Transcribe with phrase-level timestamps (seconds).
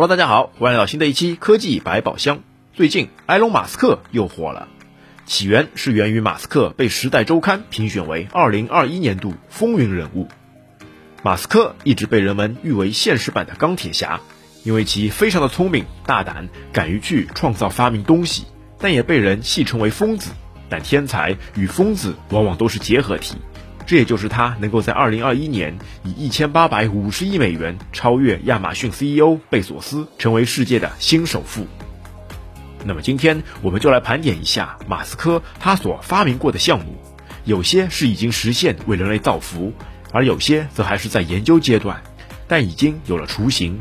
[0.00, 2.40] Hello，大家好，欢迎来到新的一期科技百宝箱。
[2.72, 4.66] 最近，埃隆·马斯克又火了，
[5.26, 10.26] 起源是源于马斯克被《时代周刊》评选为2021年度风云人物。
[11.22, 14.22] 马斯克一直被人们誉为现实版的钢铁侠，
[14.64, 18.46] 因为其非常的聪明、大胆，敢于去创造、发明东西，
[18.78, 20.30] 但也被人戏称为疯子。
[20.70, 23.36] 但天才与疯子往往都是结合体。
[23.90, 31.66] 这也就是他能够在二零二一年以一千八百五十亿美元超越亚马逊 CEO 贝索斯，成为世界的新首富。
[32.84, 36.96] 那么今天我们就来盘点一下马斯克他所发明过的项目，
[37.44, 39.72] 有些是已经实现为人类造福，
[40.12, 42.00] 而有些则还是在研究阶段，
[42.46, 43.76] 但已经有了雏形。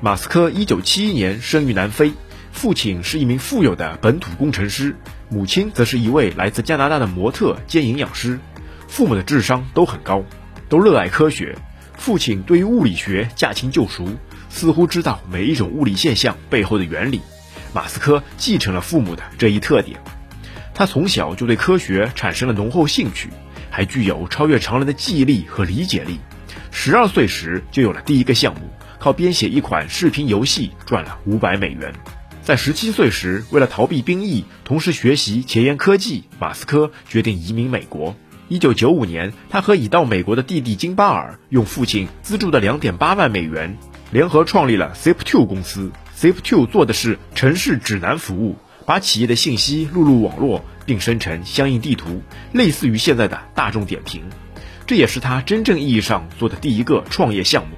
[0.00, 2.12] 马斯克一九七一年生于南非，
[2.50, 4.96] 父亲是一名富有的本土工程师，
[5.28, 8.40] 母亲则是一位来自加拿大的模特兼营养师。
[8.96, 10.24] 父母的智商都很高，
[10.70, 11.54] 都热爱科学。
[11.98, 14.08] 父亲对于物理学驾轻就熟，
[14.48, 17.20] 似乎知道每一种物理现象背后的原理。
[17.74, 20.00] 马斯克继承了父母的这一特点，
[20.72, 23.28] 他从小就对科学产生了浓厚兴趣，
[23.68, 26.18] 还具有超越常人的记忆力和理解力。
[26.70, 28.60] 十二岁时就有了第一个项目，
[28.98, 31.92] 靠编写一款视频游戏赚了五百美元。
[32.42, 38.16] 在十七岁时，为了逃避兵役，同时学习前沿科技，马斯克决定移民美国。
[38.48, 43.76] 一九九五年，他和已到美国的弟弟金巴尔用父亲资助的两点八万美元，
[44.12, 45.90] 联合创立了 Zip2 公司。
[46.16, 48.54] Zip2 做的是城市指南服务，
[48.86, 54.22] 把企业的信息录入网络，并生成相应地图，类似于现在的大众点评。
[54.86, 57.74] 这也是他真正意义上做的第一个创业项目。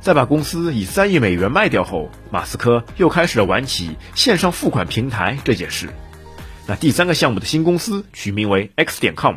[0.00, 5.88] 在把公司以三亿美元卖掉后，马斯克又开始了玩起线上付款平台这件事。
[6.66, 9.36] 那第三个项目的新公司取名为 X 点 com。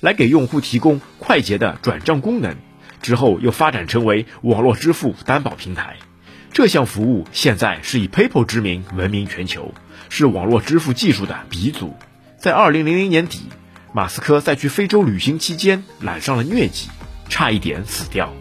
[0.00, 2.56] 来给用户提供快捷的转账功能，
[3.02, 5.96] 之后又发展成为网络支付担保平台。
[6.52, 9.74] 这项服务现在是以 PayPal 之名闻名全球，
[10.08, 11.94] 是网络支付技术的鼻祖。
[12.38, 13.40] 在2000年底，
[13.92, 16.88] 马斯克在去非洲旅行期间染上了疟疾，
[17.28, 18.32] 差一点死掉。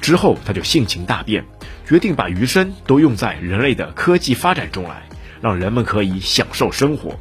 [0.00, 1.44] 之后他就性情大变，
[1.88, 5.02] 决定把余生都用在人类的科技发展中来，
[5.40, 7.18] 让人们可以享受生活。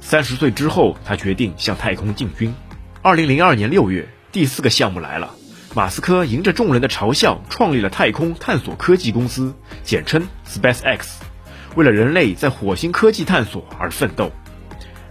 [0.00, 2.54] 三十岁之后，他决定向太空进军。
[3.06, 5.32] 二零零二年六月，第四个项目来了。
[5.76, 11.10] 马斯克迎着众人的嘲笑，创立了太空探索科技公司，简称 SpaceX，
[11.76, 14.32] 为了人类在火星科技探索而奋斗。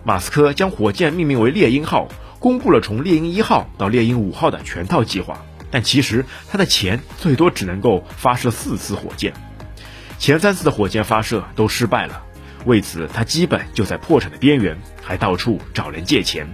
[0.04, 5.46] 马斯克将火箭命名为猎鹰号，公布了从猎鹰一号到猎鹰五号的全套计划。
[5.72, 9.32] 但其实他的钱最多只能够发射四次火箭，
[10.20, 12.22] 前三次的火箭发射都失败了，
[12.66, 16.46] 为此他基本就在破产的边缘，还到处找人借钱。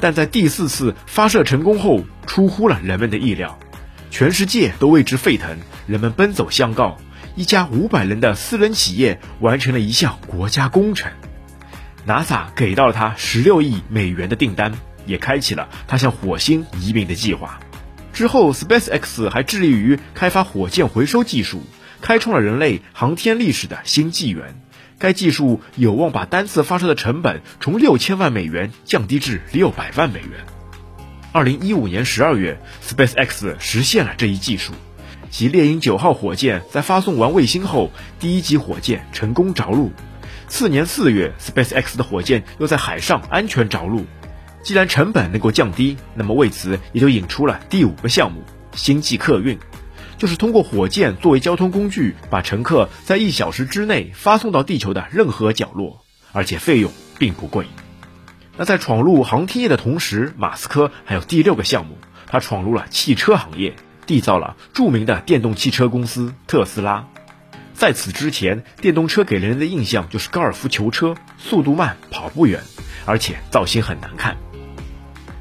[0.00, 3.58] 但在第四次发射成功后，出乎了人们的意料，
[4.10, 6.96] 全世界都为之沸腾，人们奔走相告，
[7.34, 11.10] 一家五百人的私人企业完成了一项国家工程
[12.06, 14.72] ，NASA 给到了他十六亿美元的订单，
[15.06, 17.58] 也开启了他向火星移民的计划。
[18.12, 21.62] 之后，SpaceX 还致力于开发火箭回收技术，
[22.00, 24.60] 开创了人类航天历史的新纪元。
[24.98, 30.30] 该技术有望把单次发射的成本从六千万美元降低至六百万美元。
[31.30, 34.72] 二零一五年十二月，SpaceX 实现了这一技术，
[35.30, 39.92] 其猎鹰九号火箭在发送完卫星后，第一级火箭成功着陆。
[40.48, 44.04] 次年四月，SpaceX 的火箭又在海上安全着陆。
[44.64, 48.42] 既然成本能够降低，那么为此也就引出了第五个项目——
[48.74, 49.56] 星际客运。
[50.18, 57.66] 就是通过火箭作为交通工具，把乘客在一小时之内发送到地球的任何角落，而且费用并不贵。
[58.56, 61.96] 那在闯入航天业的同时，马斯克还有第六个项目，
[62.26, 67.06] 他闯入了汽车行业，缔造了著名的电动汽车公司特斯拉。
[67.72, 72.60] 在此之前，电动车给人的印象就是高尔夫球车，速度慢，跑不远，
[73.06, 74.36] 而且造型很难看。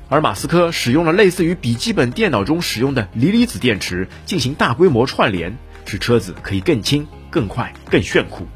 [0.09, 8.48] 而马斯克使用了类似于笔记本电脑中使用的锂离子电池进行大规模串联，使车子可以更轻、更快、更炫酷。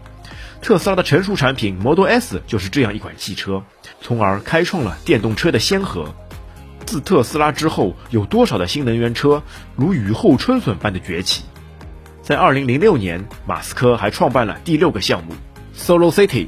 [0.61, 3.63] 特斯拉的成熟产品 Model S 就是这样一款汽车，
[3.99, 6.13] 从而开创了电动车的先河。
[6.85, 9.43] 自特斯拉之后，有多少的新能源车
[9.75, 11.43] 如雨后春笋般的崛起？
[12.21, 15.33] 在2006年，马斯克还创办了第六个项目
[15.75, 16.47] Solar City，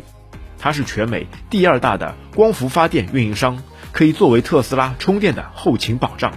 [0.59, 3.61] 它是全美第二大的光伏发电运营商。
[3.93, 6.33] 可以作为特斯拉充电的后勤保障。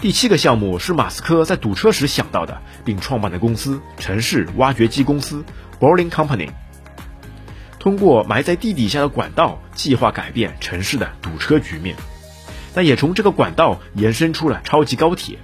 [0.00, 5.44] 第七个项目是马斯克在堵车时想到的，并创办的公司——城市挖掘机公司
[5.78, 6.48] （Boring Company）。
[7.78, 11.94] 通过埋在地底下的管道，计划改变城市的堵车局面。
[12.74, 15.38] 但也从这个管道延伸出了超级高铁。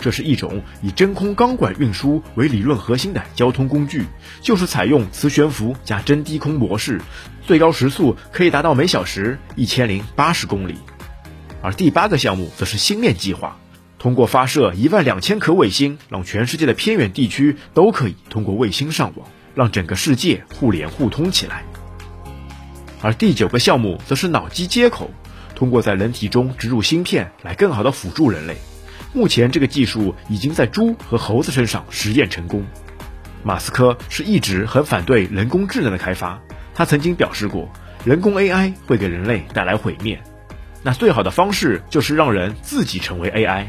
[0.00, 4.06] 这是一种以真空钢管运输为理论核心的交通工具，
[4.40, 7.00] 就是采用磁悬浮加真低空模式，
[7.46, 10.76] 最高时速可以达到每小时一千零八十公里。
[11.62, 13.58] 而第八个项目则是星链计划，
[13.98, 21.64] 通过发射一万两千颗卫星，让全世界的偏远地区都可以通过卫星上网，让整个世界互联互通起来。
[23.02, 25.10] 而第九个项目则是脑机接口，
[25.54, 28.56] 通过在人体中植入芯片来更好的辅助人类。
[29.12, 32.64] 目前这个技术已经在猪和猴子身上实验成功。
[33.42, 36.40] 马斯克是一直很反对人工智能的开发，
[36.74, 37.70] 他曾经表示过，
[38.04, 40.22] 人工 AI 会给人类带来毁灭。
[40.82, 43.66] 那最好的方式就是让人自己成为 AI。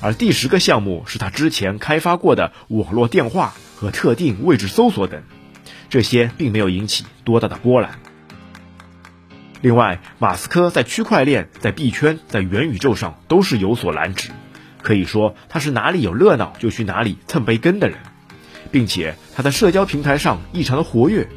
[0.00, 5.22] 而第十个项目是他之前开发过的网络电话和特定位置搜索等，
[5.88, 7.98] 这些并没有引起多大的波澜。
[9.60, 14.30] 另外，马斯克在区块链、在币圈、在元宇宙上都是有所蓝指。
[14.82, 17.98] 可以说，他是哪里有热闹就去哪里蹭杯羹的人，
[18.70, 21.28] 并且他在社交平台上异常的活跃，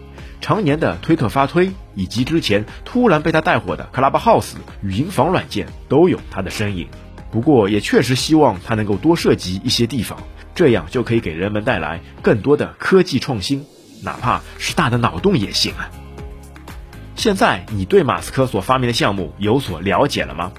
[0.42, 6.88] 常年的推特发推，以及之前突然被他带火的 Clubhouse 语音房软件都有他的身影。
[7.32, 10.20] 不过，也确实希望他能够多涉及一些地方，
[10.54, 13.66] 这样就可以给人们带来更多的科技创新，
[14.04, 15.90] 哪怕是大的脑洞也行啊。
[17.16, 20.52] 现在你对马斯克所发明的项目有所了解了吗？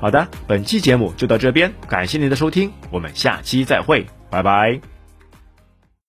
[0.00, 4.97] 好的，本期节目就到这边，感谢您的收听，我们下期再会，拜拜。